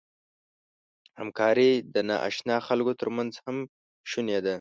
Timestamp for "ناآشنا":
2.09-2.57